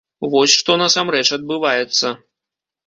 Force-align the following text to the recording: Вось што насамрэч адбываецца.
Вось 0.35 0.55
што 0.61 0.79
насамрэч 0.83 1.23
адбываецца. 1.39 2.17